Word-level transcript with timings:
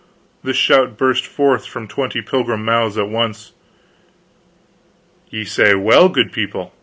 This 0.43 0.57
shout 0.57 0.97
burst 0.97 1.27
from 1.29 1.87
twenty 1.87 2.23
pilgrim 2.23 2.65
mouths 2.65 2.97
at 2.97 3.07
once. 3.07 3.51
"Ye 5.29 5.45
say 5.45 5.75
well, 5.75 6.09
good 6.09 6.31
people. 6.31 6.73